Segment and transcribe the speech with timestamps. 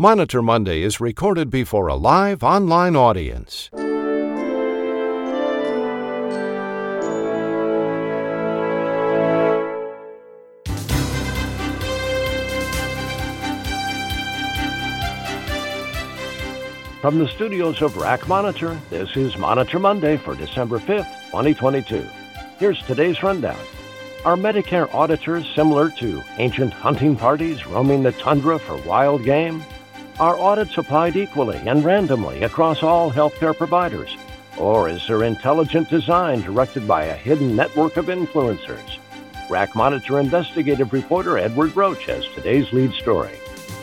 [0.00, 3.68] Monitor Monday is recorded before a live online audience.
[17.02, 22.08] From the studios of RAC Monitor, this is Monitor Monday for December 5th, 2022.
[22.58, 23.60] Here's today's rundown.
[24.24, 29.62] Are Medicare auditors similar to ancient hunting parties roaming the tundra for wild game?
[30.20, 34.14] Are audits applied equally and randomly across all healthcare providers?
[34.58, 38.98] Or is there intelligent design directed by a hidden network of influencers?
[39.48, 43.32] RAC Monitor investigative reporter Edward Roach has today's lead story.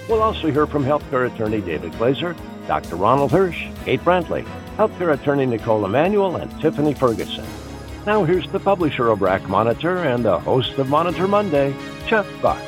[0.08, 2.98] We'll also hear from healthcare attorney David Glazer, Dr.
[2.98, 7.48] Ronald Hirsch, Kate Brantley, healthcare attorney Nicole Emanuel, and Tiffany Ferguson.
[8.06, 11.76] Now here's the publisher of RAC Monitor and the host of Monitor Monday,
[12.06, 12.62] Chuck Buck.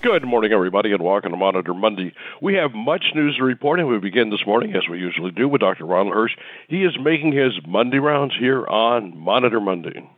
[0.00, 2.14] Good morning, everybody, and welcome to Monitor Monday.
[2.40, 5.48] We have much news to report, and we begin this morning, as we usually do,
[5.48, 5.86] with Dr.
[5.86, 6.36] Ronald Hirsch.
[6.68, 10.08] He is making his Monday rounds here on Monitor Monday.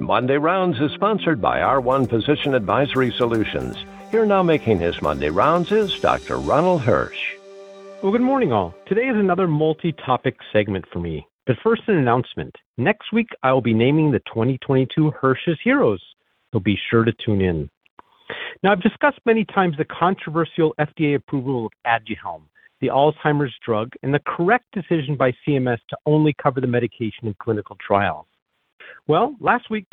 [0.00, 3.78] Monday Rounds is sponsored by R1 Physician Advisory Solutions.
[4.10, 6.36] Here now making his Monday rounds is Dr.
[6.36, 7.36] Ronald Hirsch.
[8.02, 8.74] Well, good morning, all.
[8.84, 11.26] Today is another multi topic segment for me.
[11.46, 12.54] But first, an announcement.
[12.76, 16.02] Next week, I will be naming the 2022 Hirsch's Heroes,
[16.54, 17.68] so be sure to tune in.
[18.62, 22.42] Now, I've discussed many times the controversial FDA approval of Aduhelm,
[22.80, 27.34] the Alzheimer's drug, and the correct decision by CMS to only cover the medication in
[27.42, 28.26] clinical trials.
[29.06, 29.86] Well, last week,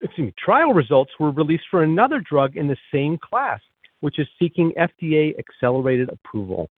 [0.00, 3.60] excuse me, trial results were released for another drug in the same class,
[4.00, 6.68] which is seeking FDA accelerated approval.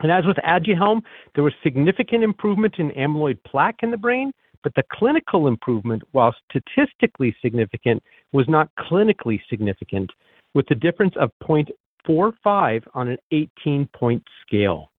[0.00, 1.02] And as with Aduhelm,
[1.34, 4.32] there was significant improvement in amyloid plaque in the brain,
[4.62, 10.10] but the clinical improvement, while statistically significant, was not clinically significant,
[10.54, 14.90] with a difference of 0.45 on an 18 point scale.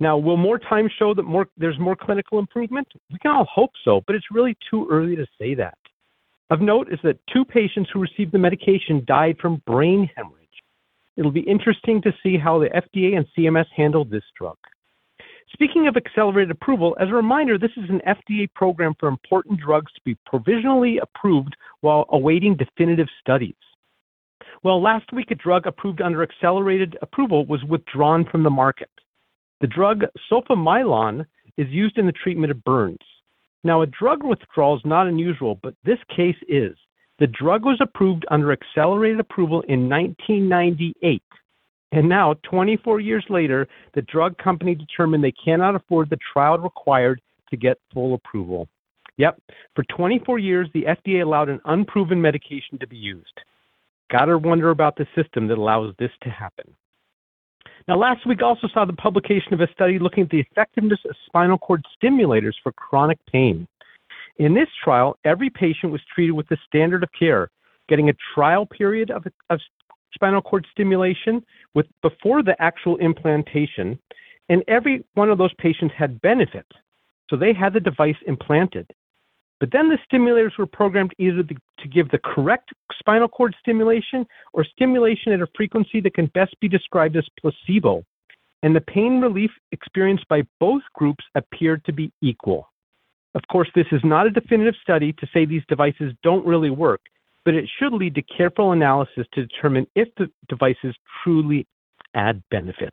[0.00, 2.86] Now, will more time show that more there's more clinical improvement?
[3.10, 5.76] We can all hope so, but it's really too early to say that.
[6.50, 10.38] Of note is that two patients who received the medication died from brain hemorrhage.
[11.16, 14.56] It'll be interesting to see how the FDA and CMS handle this drug.
[15.52, 19.92] Speaking of accelerated approval, as a reminder, this is an FDA program for important drugs
[19.94, 23.54] to be provisionally approved while awaiting definitive studies.
[24.62, 28.90] Well, last week, a drug approved under accelerated approval was withdrawn from the market.
[29.60, 31.24] The drug Sulfamylon
[31.56, 32.98] is used in the treatment of burns.
[33.64, 36.76] Now, a drug withdrawal is not unusual, but this case is.
[37.18, 41.22] The drug was approved under accelerated approval in 1998.
[41.92, 47.20] And now, 24 years later, the drug company determined they cannot afford the trial required
[47.50, 48.68] to get full approval.
[49.16, 49.40] Yep,
[49.74, 53.40] for 24 years, the FDA allowed an unproven medication to be used.
[54.10, 56.74] Gotta wonder about the system that allows this to happen.
[57.88, 61.16] Now, last week also saw the publication of a study looking at the effectiveness of
[61.26, 63.66] spinal cord stimulators for chronic pain.
[64.36, 67.50] In this trial, every patient was treated with the standard of care,
[67.88, 69.60] getting a trial period of, of
[70.18, 73.96] spinal cord stimulation with before the actual implantation,
[74.48, 76.66] and every one of those patients had benefit.
[77.30, 78.90] So they had the device implanted.
[79.60, 84.64] But then the stimulators were programmed either to give the correct spinal cord stimulation or
[84.64, 88.04] stimulation at a frequency that can best be described as placebo.
[88.62, 92.68] And the pain relief experienced by both groups appeared to be equal.
[93.34, 97.00] Of course, this is not a definitive study to say these devices don't really work,
[97.48, 100.94] but it should lead to careful analysis to determine if the devices
[101.24, 101.66] truly
[102.14, 102.92] add benefit.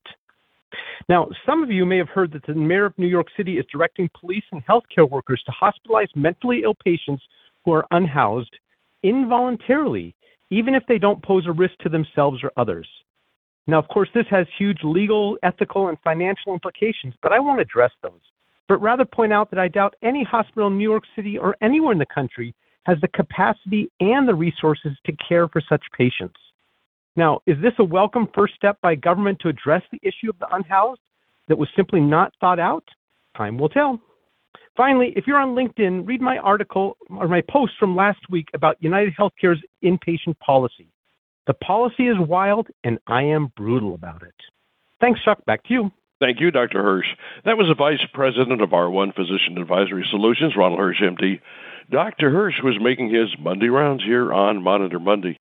[1.09, 3.65] Now, some of you may have heard that the mayor of New York City is
[3.69, 7.21] directing police and healthcare workers to hospitalize mentally ill patients
[7.65, 8.55] who are unhoused
[9.03, 10.15] involuntarily,
[10.51, 12.87] even if they don't pose a risk to themselves or others.
[13.67, 17.91] Now, of course, this has huge legal, ethical, and financial implications, but I won't address
[18.01, 18.21] those,
[18.69, 21.91] but rather point out that I doubt any hospital in New York City or anywhere
[21.91, 22.55] in the country
[22.85, 26.39] has the capacity and the resources to care for such patients.
[27.15, 30.53] Now, is this a welcome first step by government to address the issue of the
[30.53, 31.01] unhoused
[31.47, 32.83] that was simply not thought out?
[33.37, 33.99] Time will tell.
[34.75, 38.75] Finally, if you're on LinkedIn, read my article or my post from last week about
[38.81, 40.87] United Healthcare's inpatient policy.
[41.47, 44.35] The policy is wild, and I am brutal about it.
[44.99, 45.45] Thanks, Chuck.
[45.45, 45.91] Back to you.
[46.19, 46.81] Thank you, Dr.
[46.81, 47.07] Hirsch.
[47.43, 51.39] That was the Vice President of R1 Physician Advisory Solutions, Ronald Hirsch, MD.
[51.89, 52.31] Dr.
[52.31, 55.37] Hirsch was making his Monday rounds here on Monitor Monday.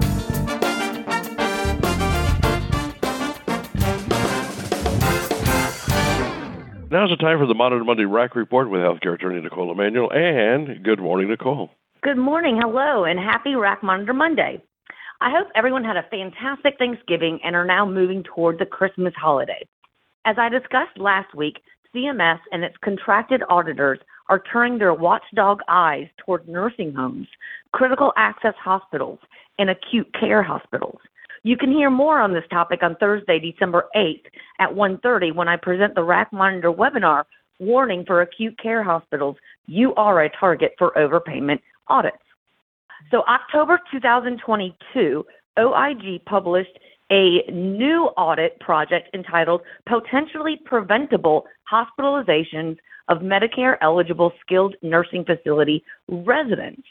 [6.90, 10.12] Now's the time for the Monitor Monday RAC Report with healthcare attorney Nicole Emanuel.
[10.12, 11.70] And good morning, Nicole.
[12.02, 12.60] Good morning.
[12.60, 14.62] Hello, and happy RAC Monitor Monday.
[15.22, 19.66] I hope everyone had a fantastic Thanksgiving and are now moving toward the Christmas holiday.
[20.26, 21.62] As I discussed last week,
[21.94, 23.98] CMS and its contracted auditors
[24.28, 27.28] are turning their watchdog eyes toward nursing homes,
[27.72, 29.18] critical access hospitals,
[29.58, 30.98] and acute care hospitals.
[31.42, 34.24] You can hear more on this topic on Thursday, December 8th
[34.58, 37.24] at 1:30 when I present the RAC Monitor webinar
[37.58, 39.36] warning for acute care hospitals.
[39.66, 42.16] You are a target for overpayment audits.
[43.10, 45.26] So October 2022,
[45.58, 46.78] OIG published
[47.10, 52.78] a new audit project entitled Potentially Preventable Hospitalizations
[53.08, 56.86] of Medicare Eligible Skilled Nursing Facility Residents.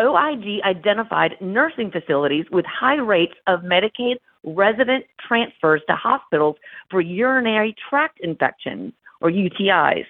[0.00, 6.56] OIG identified nursing facilities with high rates of Medicaid resident transfers to hospitals
[6.90, 10.04] for urinary tract infections, or UTIs.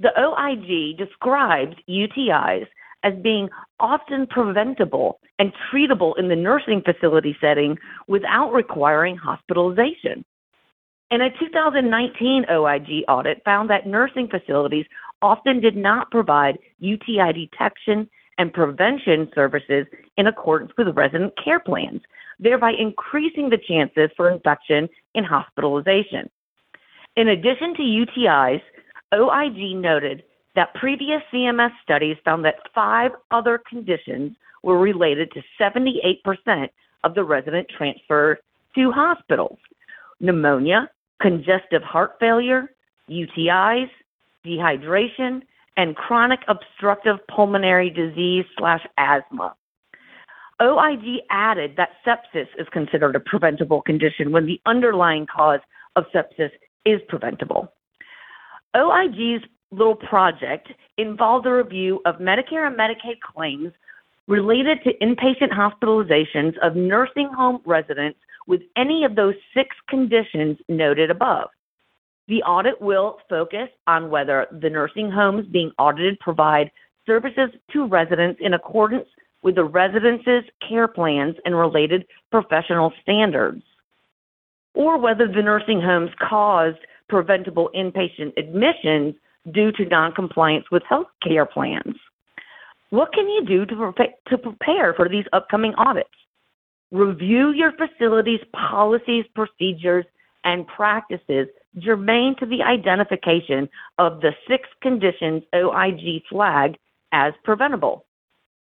[0.00, 2.66] The OIG describes UTIs
[3.04, 3.48] as being
[3.78, 7.78] often preventable and treatable in the nursing facility setting
[8.08, 10.24] without requiring hospitalization.
[11.10, 14.86] And a 2019 OIG audit found that nursing facilities
[15.22, 22.02] often did not provide UTI detection and prevention services in accordance with resident care plans,
[22.38, 26.28] thereby increasing the chances for infection and hospitalization.
[27.16, 28.60] In addition to UTIs,
[29.12, 30.22] OIG noted
[30.54, 36.68] that previous CMS studies found that five other conditions were related to 78%
[37.04, 38.38] of the resident transfer
[38.74, 39.58] to hospitals
[40.20, 40.90] pneumonia,
[41.20, 42.72] congestive heart failure,
[43.10, 43.90] UTIs,
[44.46, 45.42] dehydration,
[45.76, 49.54] and chronic obstructive pulmonary disease slash asthma.
[50.60, 55.60] OIG added that sepsis is considered a preventable condition when the underlying cause
[55.94, 56.50] of sepsis
[56.84, 57.72] is preventable.
[58.74, 63.72] OIG's little project involved a review of Medicare and Medicaid claims
[64.26, 68.18] related to inpatient hospitalizations of nursing home residents
[68.48, 71.50] with any of those six conditions noted above.
[72.26, 76.70] The audit will focus on whether the nursing homes being audited provide
[77.06, 79.06] services to residents in accordance
[79.42, 83.62] with the residence's care plans and related professional standards,
[84.74, 86.78] or whether the nursing homes caused
[87.08, 89.14] preventable inpatient admissions
[89.52, 91.96] due to noncompliance with health care plans.
[92.90, 96.10] What can you do to, pre- to prepare for these upcoming audits?
[96.90, 100.06] Review your facility's policies, procedures,
[100.44, 101.48] and practices
[101.78, 103.68] germane to the identification
[103.98, 106.78] of the six conditions OIG flagged
[107.12, 108.06] as preventable.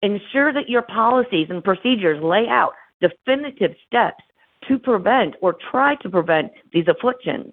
[0.02, 4.24] Ensure that your policies and procedures lay out definitive steps
[4.68, 7.52] to prevent or try to prevent these afflictions.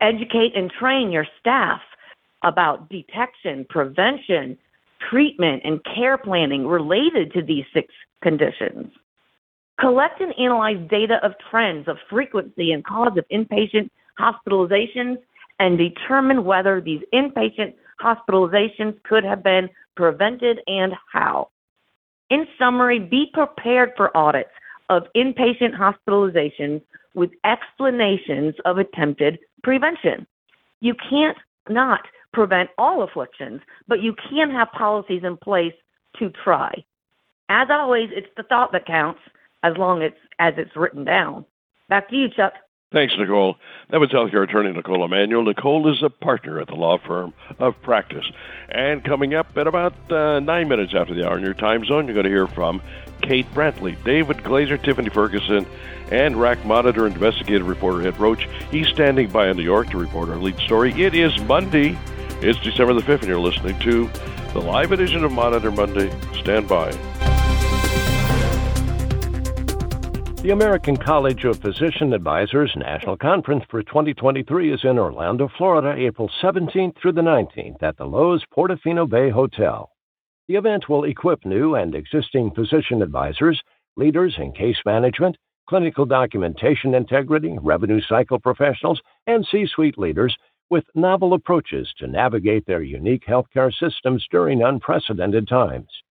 [0.00, 1.80] Educate and train your staff
[2.44, 4.58] about detection, prevention,
[5.10, 7.92] treatment, and care planning related to these six
[8.22, 8.92] conditions.
[9.80, 15.16] Collect and analyze data of trends of frequency and cause of inpatient hospitalizations
[15.58, 21.48] and determine whether these inpatient hospitalizations could have been prevented and how.
[22.30, 24.50] In summary, be prepared for audits
[24.88, 26.82] of inpatient hospitalizations
[27.14, 30.26] with explanations of attempted prevention.
[30.80, 31.36] You can't
[31.68, 32.00] not
[32.32, 35.74] prevent all afflictions, but you can have policies in place
[36.18, 36.72] to try.
[37.48, 39.20] As always, it's the thought that counts
[39.62, 41.44] as long as, as it's written down.
[41.88, 42.54] Back to you, Chuck.
[42.92, 43.56] Thanks, Nicole.
[43.90, 45.44] That was healthcare attorney Nicole Emanuel.
[45.44, 48.24] Nicole is a partner at the law firm of Practus.
[48.68, 52.06] And coming up at about uh, nine minutes after the hour in your time zone,
[52.06, 52.82] you're going to hear from
[53.22, 55.66] Kate Brantley, David Glazer, Tiffany Ferguson,
[56.10, 58.46] and RAC Monitor investigative reporter Ed Roach.
[58.70, 60.92] He's standing by in New York to report our lead story.
[61.02, 61.98] It is Monday.
[62.42, 64.10] It's December the 5th, and you're listening to
[64.52, 66.12] the live edition of Monitor Monday.
[66.34, 66.90] Stand by.
[70.42, 76.28] The American College of Physician Advisors National Conference for 2023 is in Orlando, Florida, April
[76.42, 79.88] 17th through the 19th at the Loews Portofino Bay Hotel.
[80.48, 83.62] The event will equip new and existing physician advisors,
[83.96, 85.36] leaders in case management,
[85.68, 90.36] clinical documentation integrity, revenue cycle professionals, and C suite leaders
[90.70, 96.02] with novel approaches to navigate their unique healthcare systems during unprecedented times.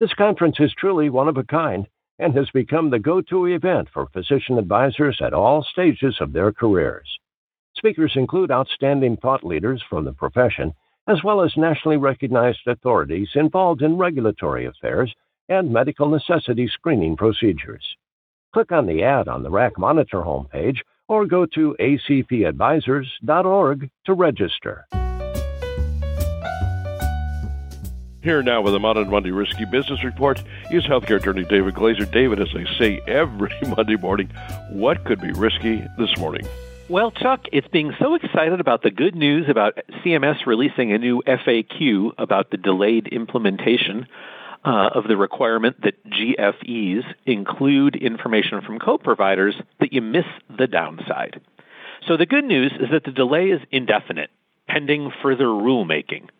[0.00, 1.86] This conference is truly one of a kind
[2.18, 6.52] and has become the go to event for physician advisors at all stages of their
[6.52, 7.08] careers.
[7.76, 10.74] Speakers include outstanding thought leaders from the profession,
[11.06, 15.14] as well as nationally recognized authorities involved in regulatory affairs
[15.48, 17.96] and medical necessity screening procedures.
[18.52, 24.86] Click on the ad on the RAC Monitor homepage or go to acpadvisors.org to register.
[28.20, 32.10] Here now with the Monitor Monday Risky Business Report is healthcare attorney David Glazer.
[32.10, 34.28] David, as I say every Monday morning,
[34.70, 36.44] what could be risky this morning?
[36.88, 41.22] Well, Chuck, it's being so excited about the good news about CMS releasing a new
[41.28, 44.08] FAQ about the delayed implementation
[44.64, 50.26] uh, of the requirement that GFEs include information from co-providers that you miss
[50.58, 51.40] the downside.
[52.08, 54.30] So the good news is that the delay is indefinite,
[54.66, 56.30] pending further rulemaking.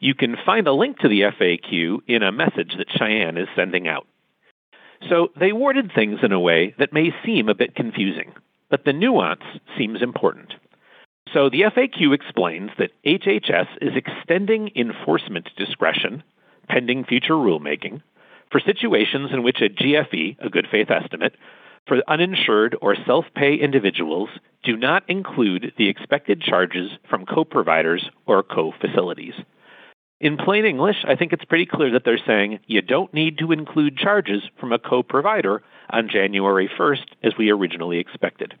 [0.00, 3.88] You can find a link to the FAQ in a message that Cheyenne is sending
[3.88, 4.06] out.
[5.08, 8.32] So they worded things in a way that may seem a bit confusing,
[8.70, 9.42] but the nuance
[9.76, 10.54] seems important.
[11.32, 16.22] So the FAQ explains that HHS is extending enforcement discretion,
[16.68, 18.02] pending future rulemaking,
[18.50, 21.34] for situations in which a GFE, a good faith estimate,
[21.86, 24.30] for uninsured or self pay individuals
[24.62, 29.34] do not include the expected charges from co providers or co facilities.
[30.20, 33.52] In plain English, I think it's pretty clear that they're saying you don't need to
[33.52, 38.54] include charges from a co provider on January 1st as we originally expected.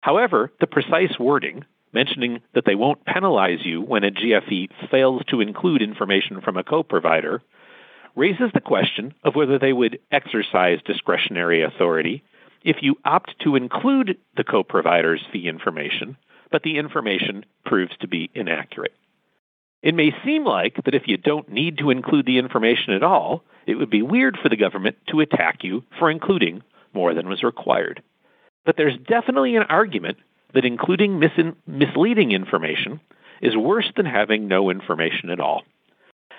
[0.00, 5.40] However, the precise wording, mentioning that they won't penalize you when a GFE fails to
[5.40, 7.42] include information from a co provider,
[8.16, 12.24] raises the question of whether they would exercise discretionary authority
[12.64, 16.16] if you opt to include the co provider's fee information,
[16.50, 18.94] but the information proves to be inaccurate.
[19.82, 23.42] It may seem like that if you don't need to include the information at all,
[23.66, 26.62] it would be weird for the government to attack you for including
[26.94, 28.02] more than was required.
[28.64, 30.18] But there's definitely an argument
[30.54, 33.00] that including mis- misleading information
[33.40, 35.62] is worse than having no information at all.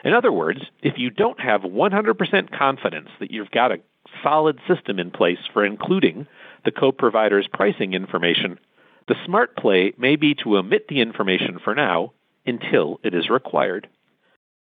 [0.06, 3.82] In other words, if you don't have 100% confidence that you've got a
[4.22, 6.28] solid system in place for including
[6.66, 8.60] the co provider's pricing information,
[9.08, 12.14] the smart play may be to omit the information for now
[12.46, 13.88] until it is required.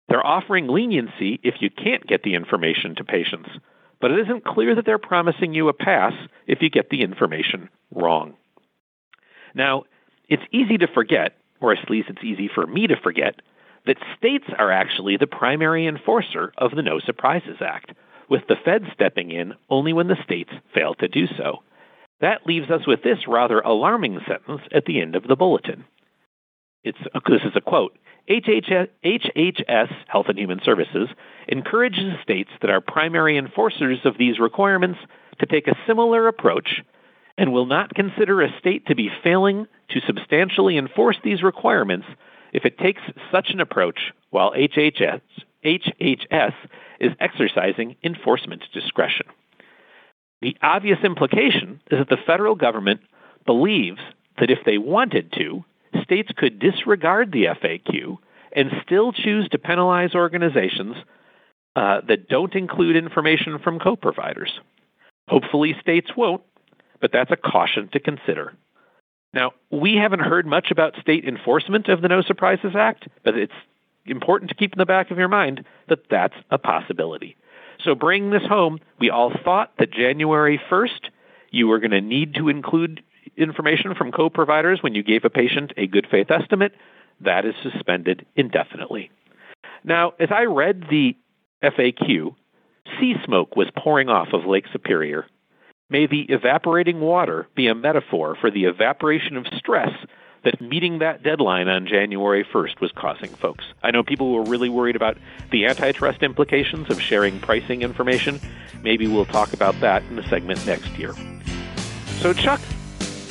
[0.07, 3.49] They're offering leniency if you can't get the information to patients,
[4.01, 6.13] but it isn't clear that they're promising you a pass
[6.47, 8.33] if you get the information wrong.
[9.53, 9.83] Now,
[10.27, 13.35] it's easy to forget, or at least it's easy for me to forget,
[13.85, 17.91] that states are actually the primary enforcer of the No Surprises Act,
[18.29, 21.63] with the Fed stepping in only when the states fail to do so.
[22.21, 25.85] That leaves us with this rather alarming sentence at the end of the bulletin.
[26.83, 27.97] It's, this is a quote.
[28.29, 31.09] HHS, HHS, Health and Human Services,
[31.47, 34.99] encourages states that are primary enforcers of these requirements
[35.39, 36.81] to take a similar approach
[37.37, 42.05] and will not consider a state to be failing to substantially enforce these requirements
[42.53, 45.21] if it takes such an approach while HHS,
[45.63, 46.53] HHS
[46.99, 49.25] is exercising enforcement discretion.
[50.41, 53.01] The obvious implication is that the federal government
[53.45, 53.99] believes
[54.39, 55.63] that if they wanted to,
[56.03, 58.17] states could disregard the FAQ
[58.51, 60.95] and still choose to penalize organizations
[61.75, 64.59] uh, that don't include information from co providers.
[65.27, 66.41] Hopefully, states won't,
[66.99, 68.53] but that's a caution to consider.
[69.33, 73.53] Now, we haven't heard much about state enforcement of the No Surprises Act, but it's
[74.05, 77.37] important to keep in the back of your mind that that's a possibility.
[77.83, 81.09] So, bringing this home, we all thought that January 1st,
[81.51, 83.01] you were going to need to include
[83.37, 86.73] information from co providers when you gave a patient a good faith estimate.
[87.21, 89.11] That is suspended indefinitely.
[89.83, 91.15] Now, as I read the
[91.63, 92.35] FAQ,
[92.99, 95.25] sea smoke was pouring off of Lake Superior
[95.91, 99.89] May the evaporating water be a metaphor for the evaporation of stress
[100.43, 103.65] that meeting that deadline on January 1st was causing folks.
[103.81, 105.17] I know people were really worried about
[105.51, 108.39] the antitrust implications of sharing pricing information.
[108.83, 111.13] Maybe we'll talk about that in a segment next year.
[112.19, 112.61] So, Chuck,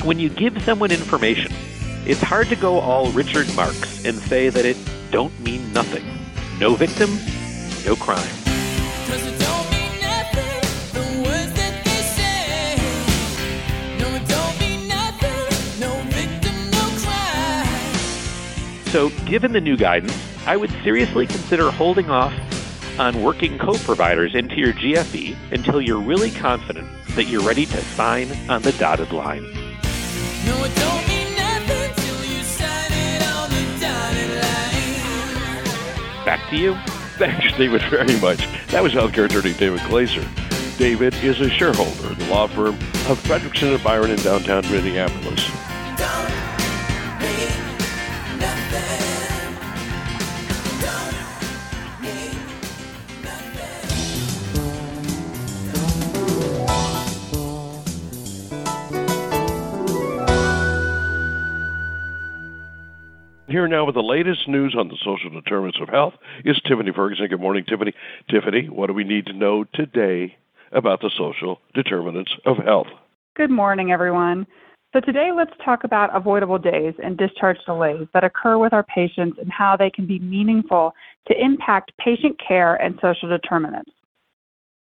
[0.03, 1.53] when you give someone information,
[2.07, 4.77] it's hard to go all Richard Marx and say that it
[5.11, 6.05] don't mean nothing.
[6.59, 7.11] No victim,
[7.85, 8.27] no crime.
[18.91, 22.33] So, given the new guidance, I would seriously consider holding off
[22.99, 27.77] on working co providers into your GFE until you're really confident that you're ready to
[27.83, 29.68] sign on the dotted line.
[30.49, 30.65] No,
[36.25, 36.75] Back to you.
[37.17, 38.47] Thanks, David, very much.
[38.69, 40.27] That was healthcare attorney David Glazer.
[40.79, 45.58] David is a shareholder in the law firm of Fredrikson and Byron in downtown Minneapolis.
[63.49, 66.13] Here now with the latest news on the social determinants of health
[66.45, 67.29] is Tiffany Ferguson.
[67.29, 67.95] Good morning, Tiffany.
[68.29, 70.37] Tiffany, what do we need to know today
[70.71, 72.89] about the social determinants of health?
[73.37, 74.47] Good morning, everyone.
[74.93, 79.39] So, today let's talk about avoidable days and discharge delays that occur with our patients
[79.41, 80.93] and how they can be meaningful
[81.29, 83.93] to impact patient care and social determinants.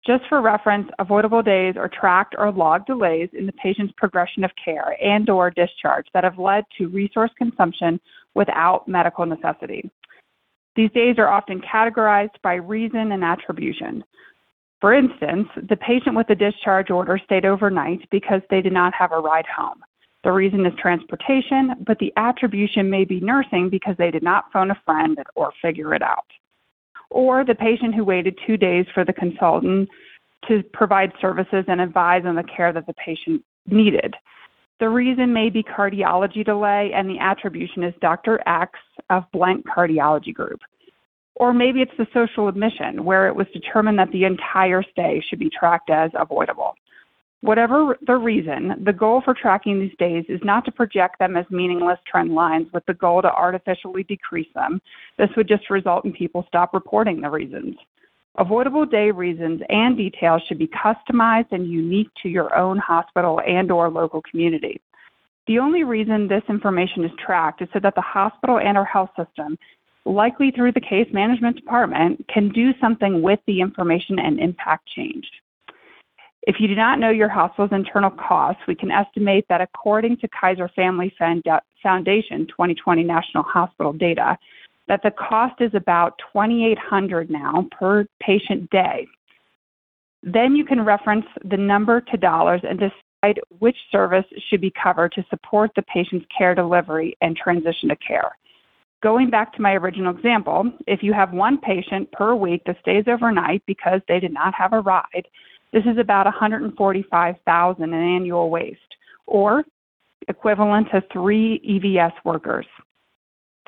[0.04, 4.50] Just for reference, avoidable days are tracked or logged delays in the patient's progression of
[4.64, 8.00] care and or discharge that have led to resource consumption
[8.34, 9.90] without medical necessity.
[10.76, 14.04] These days are often categorized by reason and attribution.
[14.80, 19.10] For instance, the patient with the discharge order stayed overnight because they did not have
[19.10, 19.82] a ride home.
[20.24, 24.70] The reason is transportation, but the attribution may be nursing because they did not phone
[24.70, 26.26] a friend or figure it out.
[27.10, 29.88] Or the patient who waited two days for the consultant
[30.46, 34.14] to provide services and advise on the care that the patient needed.
[34.80, 38.40] The reason may be cardiology delay, and the attribution is Dr.
[38.46, 38.78] X
[39.10, 40.60] of blank cardiology group.
[41.34, 45.38] Or maybe it's the social admission, where it was determined that the entire stay should
[45.38, 46.74] be tracked as avoidable.
[47.40, 51.46] Whatever the reason, the goal for tracking these days is not to project them as
[51.50, 54.80] meaningless trend lines with the goal to artificially decrease them.
[55.18, 57.76] This would just result in people stop reporting the reasons.
[58.38, 63.70] Avoidable day reasons and details should be customized and unique to your own hospital and
[63.70, 64.80] or local community.
[65.46, 69.10] The only reason this information is tracked is so that the hospital and our health
[69.16, 69.58] system
[70.08, 75.28] likely through the case management department, can do something with the information and impact change.
[76.42, 80.28] If you do not know your hospital's internal costs, we can estimate that according to
[80.28, 84.38] Kaiser Family Foundation 2020 National Hospital data,
[84.88, 89.06] that the cost is about 2800 now per patient day.
[90.22, 95.12] Then you can reference the number to dollars and decide which service should be covered
[95.12, 98.36] to support the patient's care delivery and transition to care.
[99.00, 103.04] Going back to my original example, if you have one patient per week that stays
[103.06, 105.28] overnight because they did not have a ride,
[105.72, 108.80] this is about 145,000 in annual waste
[109.26, 109.62] or
[110.26, 112.66] equivalent to 3 EVS workers.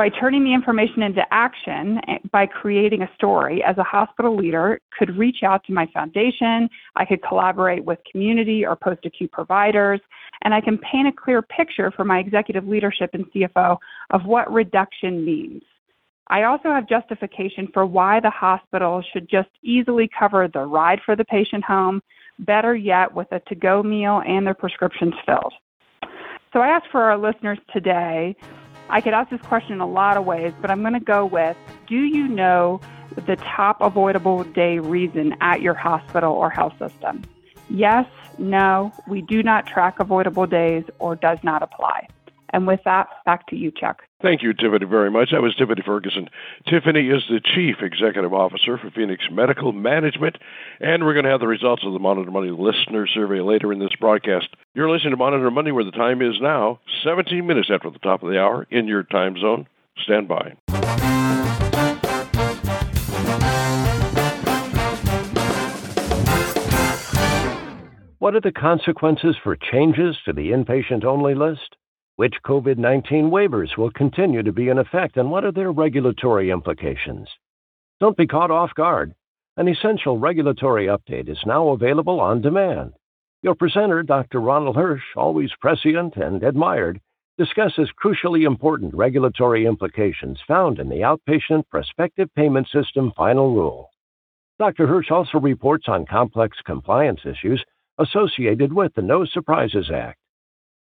[0.00, 4.80] By turning the information into action, eh, by creating a story, as a hospital leader,
[4.98, 10.00] could reach out to my foundation, I could collaborate with community or post-acute providers,
[10.40, 13.76] and I can paint a clear picture for my executive leadership and CFO
[14.08, 15.62] of what reduction means.
[16.28, 21.14] I also have justification for why the hospital should just easily cover the ride for
[21.14, 22.00] the patient home,
[22.38, 25.52] better yet, with a to go meal and their prescriptions filled.
[26.54, 28.34] So I ask for our listeners today
[28.90, 31.24] I could ask this question in a lot of ways, but I'm going to go
[31.24, 32.80] with Do you know
[33.14, 37.22] the top avoidable day reason at your hospital or health system?
[37.68, 38.06] Yes,
[38.38, 42.08] no, we do not track avoidable days or does not apply.
[42.52, 44.02] And with that, back to you, Chuck.
[44.22, 45.30] Thank you, Tiffany, very much.
[45.30, 46.28] That was Tiffany Ferguson.
[46.68, 50.36] Tiffany is the Chief Executive Officer for Phoenix Medical Management,
[50.80, 53.78] and we're going to have the results of the Monitor Monday listener survey later in
[53.78, 54.48] this broadcast.
[54.74, 58.22] You're listening to Monitor Monday, where the time is now 17 minutes after the top
[58.22, 59.66] of the hour in your time zone.
[60.04, 60.56] Stand by.
[68.18, 71.76] What are the consequences for changes to the inpatient only list?
[72.20, 76.50] Which COVID 19 waivers will continue to be in effect and what are their regulatory
[76.50, 77.26] implications?
[77.98, 79.14] Don't be caught off guard.
[79.56, 82.92] An essential regulatory update is now available on demand.
[83.42, 84.38] Your presenter, Dr.
[84.38, 87.00] Ronald Hirsch, always prescient and admired,
[87.38, 93.88] discusses crucially important regulatory implications found in the Outpatient Prospective Payment System Final Rule.
[94.58, 94.86] Dr.
[94.86, 97.64] Hirsch also reports on complex compliance issues
[97.96, 100.19] associated with the No Surprises Act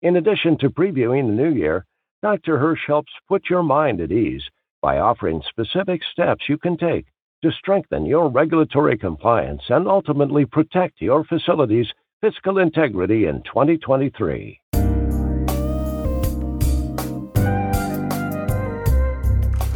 [0.03, 1.85] in addition to previewing the new year,
[2.23, 2.59] Dr.
[2.59, 4.43] Hirsch helps put your mind at ease
[4.83, 7.07] by offering specific steps you can take
[7.43, 14.61] to strengthen your regulatory compliance and ultimately protect your facility's fiscal integrity in 2023.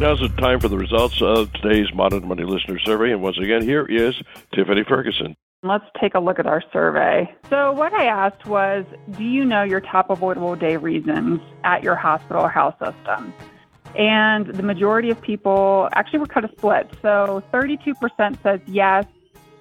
[0.01, 3.11] Now's the time for the results of today's Monitor Monday Listener Survey.
[3.11, 4.15] And once again, here is
[4.51, 5.35] Tiffany Ferguson.
[5.61, 7.31] Let's take a look at our survey.
[7.51, 11.93] So, what I asked was Do you know your top avoidable day reasons at your
[11.93, 13.31] hospital or health system?
[13.95, 16.89] And the majority of people actually were kind of split.
[17.03, 19.05] So, 32% says yes,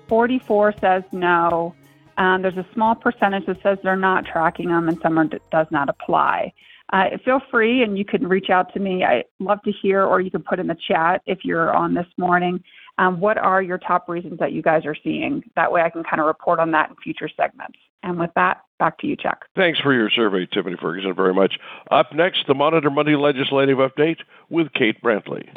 [0.09, 1.75] 44 says no.
[2.17, 5.67] Um, there's a small percentage that says they're not tracking them, and some are, does
[5.71, 6.55] not apply.
[6.93, 9.05] Uh, feel free, and you can reach out to me.
[9.05, 12.07] I love to hear, or you can put in the chat if you're on this
[12.17, 12.63] morning
[13.01, 15.43] um, what are your top reasons that you guys are seeing?
[15.57, 17.79] That way I can kind of report on that in future segments.
[18.03, 19.47] And with that, back to you, Chuck.
[19.57, 21.59] Thanks for your survey, Tiffany Ferguson, very much.
[21.91, 24.19] Up next, the Monitor Monday legislative update
[24.51, 25.49] with Kate Brantley.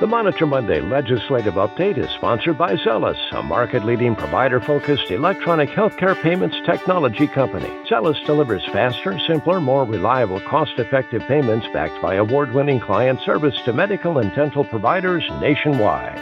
[0.00, 5.70] The Monitor Monday legislative update is sponsored by Zelis, a market leading provider focused electronic
[5.70, 7.66] healthcare payments technology company.
[7.90, 13.60] Zelis delivers faster, simpler, more reliable, cost effective payments backed by award winning client service
[13.64, 16.16] to medical and dental providers nationwide.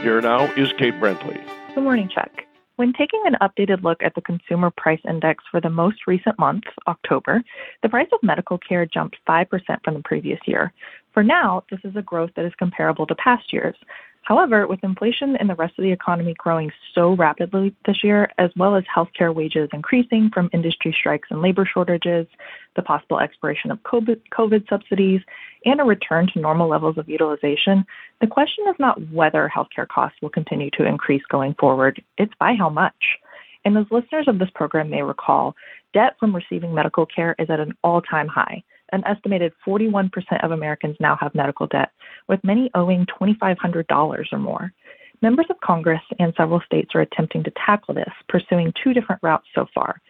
[0.00, 1.40] Here now is Kate Brantley.
[1.76, 2.32] Good morning, Chuck.
[2.74, 6.64] When taking an updated look at the Consumer Price Index for the most recent month,
[6.88, 7.40] October,
[7.84, 9.46] the price of medical care jumped 5%
[9.84, 10.72] from the previous year.
[11.14, 13.76] For now, this is a growth that is comparable to past years.
[14.22, 18.50] However, with inflation in the rest of the economy growing so rapidly this year, as
[18.56, 22.26] well as healthcare wages increasing from industry strikes and labor shortages,
[22.74, 25.20] the possible expiration of COVID, COVID subsidies,
[25.66, 27.84] and a return to normal levels of utilization,
[28.20, 32.54] the question is not whether healthcare costs will continue to increase going forward, it's by
[32.58, 33.18] how much.
[33.64, 35.54] And as listeners of this program may recall,
[35.92, 38.64] debt from receiving medical care is at an all time high.
[38.94, 40.08] An estimated 41%
[40.44, 41.90] of Americans now have medical debt,
[42.28, 44.72] with many owing $2,500 or more.
[45.20, 49.48] Members of Congress and several states are attempting to tackle this, pursuing two different routes
[49.52, 50.00] so far.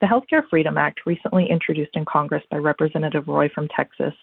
[0.00, 4.14] The Healthcare Freedom Act, recently introduced in Congress by Representative Roy from Texas,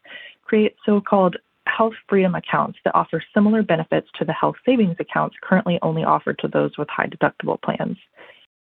[0.43, 5.37] creates so called health freedom accounts that offer similar benefits to the health savings accounts
[5.41, 7.95] currently only offered to those with high deductible plans.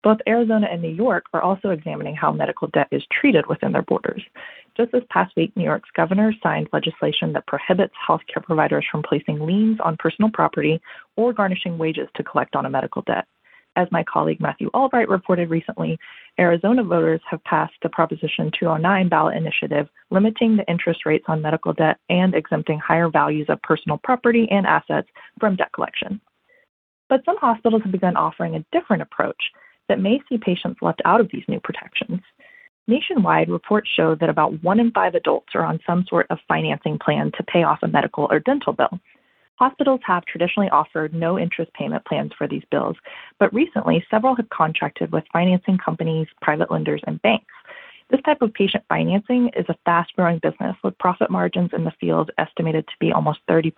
[0.04, 3.82] Both Arizona and New York are also examining how medical debt is treated within their
[3.82, 4.22] borders.
[4.78, 9.40] Just this past week, New York's governor signed legislation that prohibits healthcare providers from placing
[9.40, 10.80] liens on personal property
[11.16, 13.26] or garnishing wages to collect on a medical debt.
[13.74, 15.98] As my colleague Matthew Albright reported recently,
[16.38, 21.72] Arizona voters have passed the Proposition 209 ballot initiative limiting the interest rates on medical
[21.72, 25.08] debt and exempting higher values of personal property and assets
[25.40, 26.20] from debt collection.
[27.08, 29.42] But some hospitals have begun offering a different approach
[29.88, 32.20] that may see patients left out of these new protections.
[32.88, 36.98] Nationwide, reports show that about one in five adults are on some sort of financing
[36.98, 38.98] plan to pay off a medical or dental bill.
[39.56, 42.96] Hospitals have traditionally offered no interest payment plans for these bills,
[43.38, 47.52] but recently several have contracted with financing companies, private lenders, and banks.
[48.08, 51.92] This type of patient financing is a fast growing business with profit margins in the
[52.00, 53.70] field estimated to be almost 30%.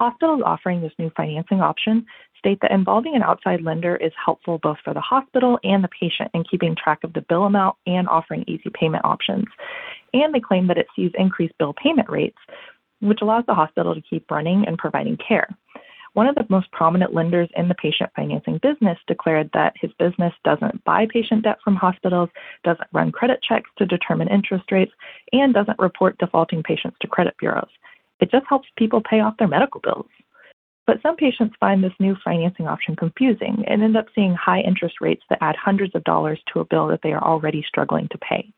[0.00, 2.06] Hospitals offering this new financing option
[2.38, 6.30] state that involving an outside lender is helpful both for the hospital and the patient
[6.32, 9.44] in keeping track of the bill amount and offering easy payment options.
[10.14, 12.38] And they claim that it sees increased bill payment rates,
[13.00, 15.46] which allows the hospital to keep running and providing care.
[16.14, 20.32] One of the most prominent lenders in the patient financing business declared that his business
[20.44, 22.30] doesn't buy patient debt from hospitals,
[22.64, 24.92] doesn't run credit checks to determine interest rates,
[25.34, 27.68] and doesn't report defaulting patients to credit bureaus.
[28.20, 30.06] It just helps people pay off their medical bills.
[30.86, 34.96] But some patients find this new financing option confusing and end up seeing high interest
[35.00, 38.18] rates that add hundreds of dollars to a bill that they are already struggling to
[38.18, 38.52] pay.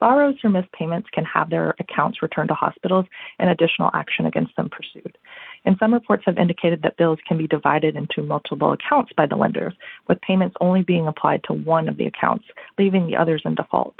[0.00, 3.06] Borrowers who miss payments can have their accounts returned to hospitals
[3.38, 5.18] and additional action against them pursued.
[5.64, 9.34] And some reports have indicated that bills can be divided into multiple accounts by the
[9.36, 9.74] lenders,
[10.06, 12.44] with payments only being applied to one of the accounts,
[12.78, 13.96] leaving the others in default.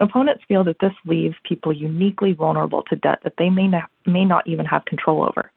[0.00, 4.24] Opponents feel that this leaves people uniquely vulnerable to debt that they may not, may
[4.24, 5.50] not even have control over.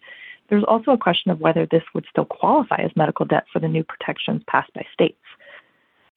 [0.49, 3.67] There's also a question of whether this would still qualify as medical debt for the
[3.67, 5.17] new protections passed by states.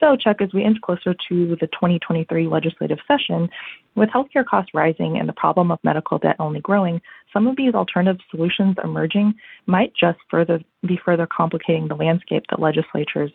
[0.01, 3.49] So, Chuck, as we inch closer to the 2023 legislative session,
[3.95, 7.01] with healthcare costs rising and the problem of medical debt only growing,
[7.33, 9.35] some of these alternative solutions emerging
[9.67, 13.31] might just further be further complicating the landscape that legislatures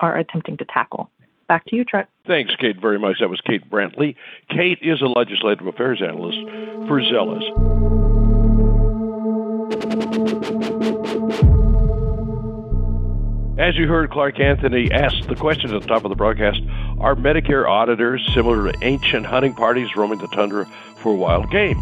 [0.00, 1.08] are attempting to tackle.
[1.48, 2.08] Back to you, Trent.
[2.26, 3.16] Thanks, Kate, very much.
[3.20, 4.16] That was Kate Brantley.
[4.48, 6.38] Kate is a legislative affairs analyst
[6.88, 7.42] for Zelis.
[13.58, 16.60] As you heard, Clark Anthony asked the question at the top of the broadcast
[16.98, 21.78] Are Medicare auditors similar to ancient hunting parties roaming the tundra for wild game?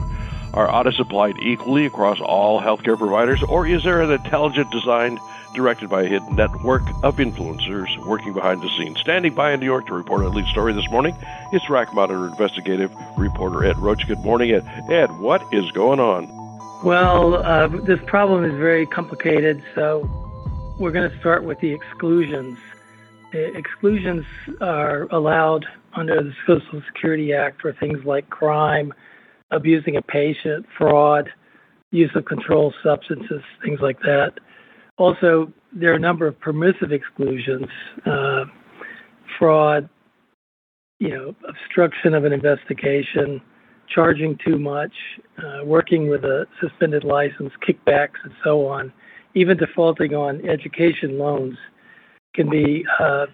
[0.53, 5.21] Are audits applied equally across all healthcare providers, or is there an intelligent design
[5.55, 8.99] directed by a hidden network of influencers working behind the scenes?
[8.99, 11.17] Standing by in New York to report our lead story this morning,
[11.53, 14.07] it's RAC Monitor investigative reporter Ed Roach.
[14.09, 14.65] Good morning, Ed.
[14.91, 16.27] Ed, what is going on?
[16.83, 20.09] Well, uh, this problem is very complicated, so
[20.81, 22.59] we're going to start with the exclusions.
[23.31, 24.25] The exclusions
[24.61, 28.93] are allowed under the Social Security Act for things like crime,
[29.51, 31.29] abusing a patient, fraud,
[31.91, 34.33] use of controlled substances, things like that.
[34.97, 37.67] Also, there are a number of permissive exclusions,
[38.07, 38.45] uh,
[39.39, 39.89] fraud,
[40.99, 43.41] you know, obstruction of an investigation,
[43.89, 44.93] charging too much,
[45.39, 48.93] uh, working with a suspended license, kickbacks, and so on,
[49.35, 51.57] even defaulting on education loans.
[52.35, 53.27] can be uh,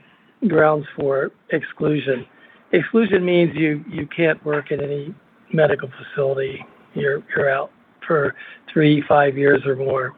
[0.48, 2.24] grounds for exclusion.
[2.72, 5.14] Exclusion means you, you can't work in any
[5.52, 6.64] medical facility.
[6.94, 7.70] You're, you're out
[8.06, 8.34] for
[8.72, 10.16] three, five years or more.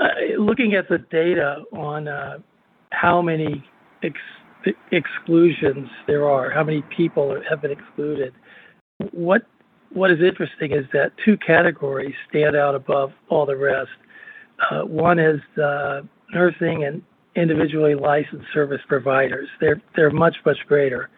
[0.00, 2.38] Uh, looking at the data on uh,
[2.90, 3.64] how many
[4.02, 8.32] ex- exclusions there are, how many people have been excluded,
[9.12, 9.42] what
[9.90, 13.88] what is interesting is that two categories stand out above all the rest.
[14.70, 16.02] Uh, one is uh,
[16.34, 17.02] nursing and
[17.36, 19.48] individually licensed service providers.
[19.60, 21.08] They're they're much much greater.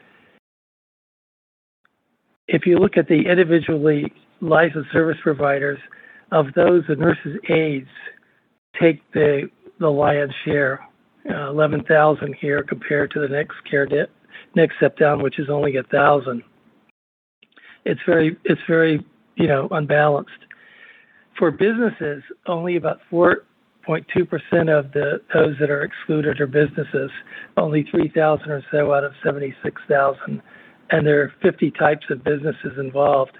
[2.52, 5.78] If you look at the individually licensed service providers,
[6.32, 7.88] of those, the nurses' aides
[8.80, 10.80] take the the lion's share,
[11.30, 14.10] uh, eleven thousand here compared to the next care di-
[14.56, 16.42] next step down, which is only a thousand.
[17.84, 19.04] It's very it's very
[19.36, 20.30] you know unbalanced.
[21.38, 23.44] For businesses, only about four
[23.88, 27.10] 0.2% of the those that are excluded are businesses,
[27.56, 30.42] only 3,000 or so out of 76,000,
[30.90, 33.36] and there are 50 types of businesses involved.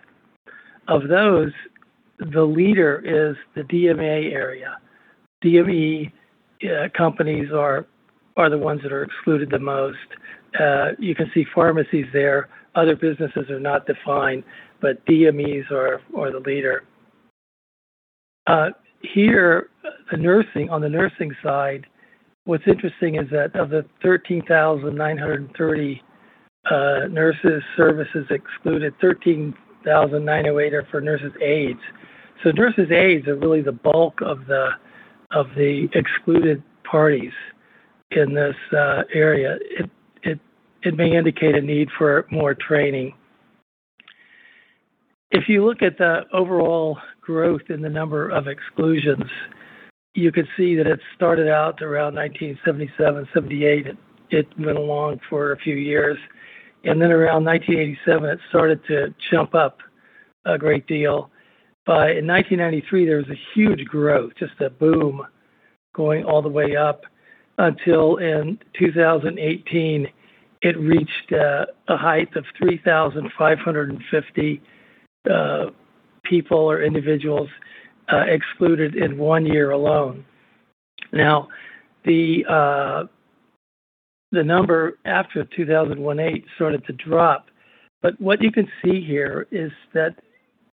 [0.89, 1.53] Of those,
[2.19, 4.79] the leader is the DME area.
[5.45, 6.13] DME
[6.65, 7.87] uh, companies are
[8.37, 9.99] are the ones that are excluded the most.
[10.59, 12.49] Uh, you can see pharmacies there.
[12.75, 14.45] Other businesses are not defined,
[14.81, 16.85] but DMEs are are the leader.
[18.47, 18.71] Uh,
[19.03, 19.69] here,
[20.11, 21.87] the nursing on the nursing side,
[22.45, 26.03] what's interesting is that of the 13,930
[26.69, 31.81] uh, nurses services excluded, 13,908 are for nurses aides.
[32.43, 34.71] So nurses aides are really the bulk of the
[35.33, 37.33] of the excluded parties
[38.11, 39.59] in this uh, area.
[39.61, 39.91] It
[40.23, 40.41] it
[40.83, 43.15] it may indicate a need for more training.
[45.31, 49.31] If you look at the overall growth in the number of exclusions,
[50.15, 53.87] you could see that it started out around 1977, 78.
[53.87, 53.97] It,
[54.31, 56.19] it went along for a few years.
[56.85, 59.81] And then around 1987, it started to jump up
[60.45, 61.31] a great deal.
[61.87, 65.27] By in 1993, there was a huge growth, just a boom
[65.95, 67.05] going all the way up
[67.59, 70.09] until in 2018,
[70.63, 74.63] it reached uh, a height of 3,550
[75.31, 75.67] uh,
[76.23, 77.49] people or individuals
[78.13, 80.25] uh, excluded in one year alone.
[81.13, 81.49] Now,
[82.05, 83.05] the uh,
[84.33, 87.47] the number after 2001-8 started to drop,
[88.03, 90.17] but what you can see here is that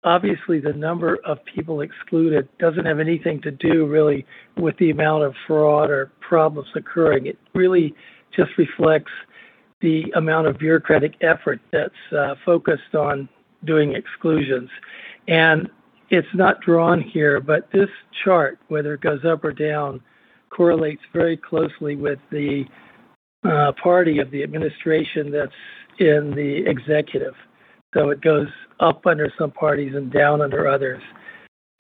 [0.04, 4.26] obviously the number of people excluded doesn't have anything to do really
[4.58, 7.26] with the amount of fraud or problems occurring.
[7.26, 7.94] It really
[8.36, 9.12] just reflects
[9.82, 13.28] the amount of bureaucratic effort that's uh, focused on
[13.66, 14.70] doing exclusions.
[15.28, 15.70] And
[16.10, 17.90] it's not drawn here, but this
[18.24, 20.02] chart, whether it goes up or down,
[20.50, 22.64] correlates very closely with the
[23.44, 25.52] uh, party of the administration that's
[26.00, 27.34] in the executive.
[27.94, 28.48] So it goes
[28.80, 31.02] up under some parties and down under others.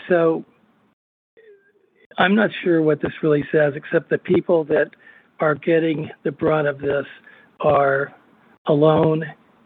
[0.09, 0.45] So
[2.17, 4.91] I'm not sure what this really says, except the people that
[5.39, 7.05] are getting the brunt of this
[7.59, 8.13] are
[8.67, 9.23] alone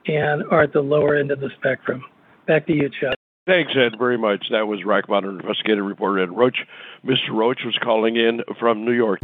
[0.07, 2.03] and are at the lower end of the spectrum.
[2.47, 3.15] Back to you, Chuck.
[3.47, 4.45] Thanks, Ed, very much.
[4.51, 6.57] That was RAC Monitor investigative reporter Ed Roach.
[7.05, 7.31] Mr.
[7.31, 9.19] Roach was calling in from New York.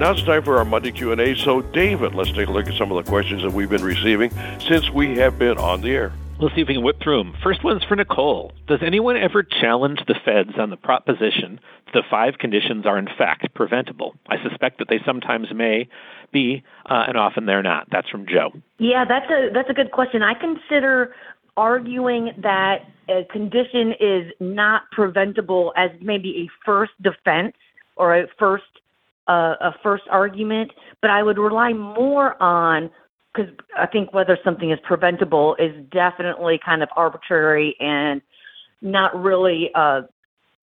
[0.00, 1.36] Now it's time for our Monday Q&A.
[1.36, 4.30] So, David, let's take a look at some of the questions that we've been receiving
[4.66, 6.14] since we have been on the air.
[6.38, 7.36] Let's see if we can whip through them.
[7.42, 8.50] First one's for Nicole.
[8.66, 13.08] Does anyone ever challenge the feds on the proposition that the five conditions are in
[13.18, 14.14] fact preventable?
[14.26, 15.86] I suspect that they sometimes may
[16.32, 17.88] be, uh, and often they're not.
[17.92, 18.52] That's from Joe.
[18.78, 20.22] Yeah, that's a that's a good question.
[20.22, 21.14] I consider
[21.58, 27.52] arguing that a condition is not preventable as maybe a first defense
[27.96, 28.64] or a first
[29.30, 32.90] uh, a first argument, but I would rely more on
[33.32, 38.20] because I think whether something is preventable is definitely kind of arbitrary and
[38.82, 40.02] not really uh,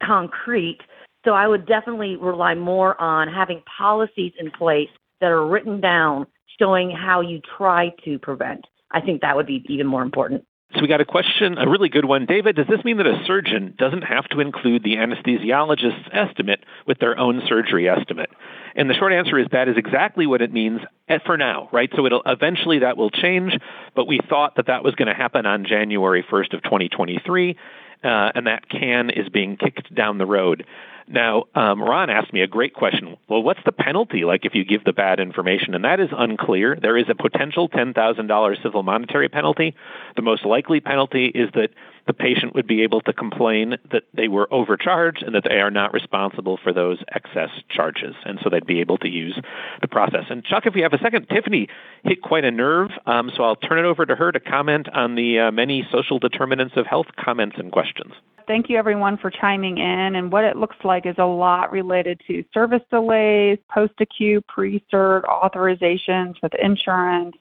[0.03, 0.79] concrete.
[1.23, 4.89] So I would definitely rely more on having policies in place
[5.21, 6.27] that are written down
[6.59, 8.65] showing how you try to prevent.
[8.91, 10.45] I think that would be even more important.
[10.73, 12.25] So we got a question, a really good one.
[12.25, 16.99] David, does this mean that a surgeon doesn't have to include the anesthesiologist's estimate with
[16.99, 18.29] their own surgery estimate?
[18.75, 21.89] And the short answer is that is exactly what it means eh, for now, right?
[21.95, 23.57] So it'll eventually that will change,
[23.95, 27.55] but we thought that that was going to happen on January 1st of 2023,
[28.03, 30.65] uh, and that can is being kicked down the road.
[31.09, 33.15] Now, um, Ron asked me a great question.
[33.29, 35.73] Well, what's the penalty like if you give the bad information?
[35.73, 36.77] And that is unclear.
[36.81, 39.73] There is a potential $10,000 civil monetary penalty.
[40.17, 41.69] The most likely penalty is that
[42.07, 45.71] the patient would be able to complain that they were overcharged and that they are
[45.71, 48.15] not responsible for those excess charges.
[48.25, 49.39] And so they'd be able to use
[49.81, 50.25] the process.
[50.29, 51.67] And Chuck, if you have a second, Tiffany
[52.03, 55.15] hit quite a nerve, um, so I'll turn it over to her to comment on
[55.15, 58.13] the uh, many social determinants of health comments and questions.
[58.47, 60.15] Thank you, everyone, for chiming in.
[60.15, 64.81] And what it looks like is a lot related to service delays, post acute, pre
[64.91, 67.35] cert authorizations with insurance,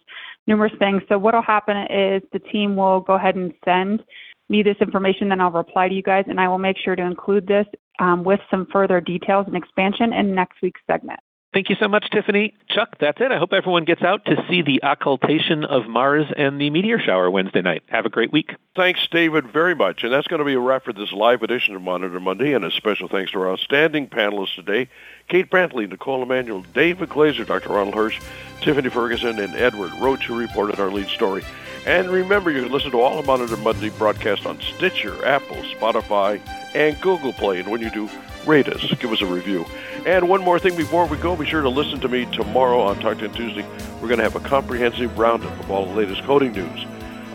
[0.48, 1.02] numerous things.
[1.08, 4.02] So, what will happen is the team will go ahead and send
[4.48, 7.02] me this information, then I'll reply to you guys, and I will make sure to
[7.02, 7.66] include this
[7.98, 11.20] um, with some further details and expansion in next week's segment.
[11.56, 12.52] Thank you so much, Tiffany.
[12.68, 13.32] Chuck, that's it.
[13.32, 17.30] I hope everyone gets out to see the occultation of Mars and the meteor shower
[17.30, 17.82] Wednesday night.
[17.86, 18.54] Have a great week.
[18.74, 20.04] Thanks, David, very much.
[20.04, 22.52] And that's going to be a wrap for this live edition of Monitor Monday.
[22.52, 24.90] And a special thanks to our outstanding panelists today
[25.28, 27.70] Kate Brantley, Knicole Emanuel, David Glaser, Dr.
[27.70, 28.20] Ronald Hirsch,
[28.60, 31.42] Tiffany Ferguson, and Edward Roche, who reported our lead story.
[31.86, 36.40] And remember, you can listen to all of Monitor Monday broadcast on Stitcher, Apple, Spotify,
[36.74, 37.60] and Google Play.
[37.60, 38.10] And when you do,
[38.44, 39.64] rate us, give us a review.
[40.04, 42.98] And one more thing before we go, be sure to listen to me tomorrow on
[42.98, 43.64] Talk 10 Tuesday.
[44.00, 46.84] We're going to have a comprehensive roundup of all the latest coding news.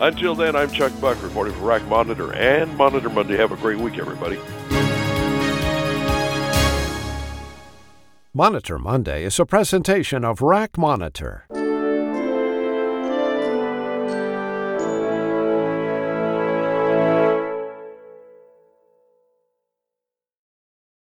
[0.00, 3.38] Until then, I'm Chuck Buck reporting for RAC Monitor and Monitor Monday.
[3.38, 4.38] Have a great week, everybody.
[8.34, 11.46] Monitor Monday is a presentation of RAC Monitor.